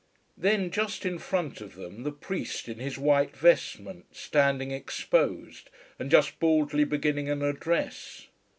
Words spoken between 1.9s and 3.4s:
the priest in his white